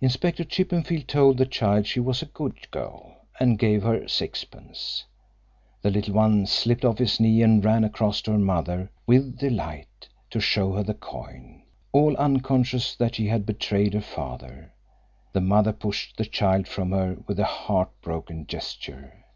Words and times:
Inspector 0.00 0.42
Chippenfield 0.44 1.06
told 1.06 1.36
the 1.36 1.44
child 1.44 1.86
she 1.86 2.00
was 2.00 2.22
a 2.22 2.32
good 2.32 2.66
girl, 2.70 3.26
and 3.38 3.58
gave 3.58 3.82
her 3.82 4.08
sixpence. 4.08 5.04
The 5.82 5.90
little 5.90 6.14
one 6.14 6.46
slipped 6.46 6.82
off 6.82 6.96
his 6.96 7.20
knee 7.20 7.42
and 7.42 7.62
ran 7.62 7.84
across 7.84 8.22
to 8.22 8.32
her 8.32 8.38
mother 8.38 8.90
with 9.06 9.38
delight, 9.38 10.08
to 10.30 10.40
show 10.40 10.82
the 10.82 10.94
coin; 10.94 11.62
all 11.92 12.16
unconscious 12.16 12.96
that 12.96 13.16
she 13.16 13.26
had 13.28 13.44
betrayed 13.44 13.92
her 13.92 14.00
father. 14.00 14.72
The 15.34 15.42
mother 15.42 15.74
pushed 15.74 16.16
the 16.16 16.24
child 16.24 16.66
from 16.66 16.92
her 16.92 17.18
with 17.26 17.38
a 17.38 17.44
heart 17.44 17.90
broken 18.00 18.46
gesture. 18.46 19.26